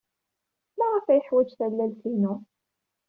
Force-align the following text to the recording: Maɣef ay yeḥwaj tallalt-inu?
Maɣef 0.77 1.05
ay 1.07 1.17
yeḥwaj 1.19 1.49
tallalt-inu? 1.57 2.33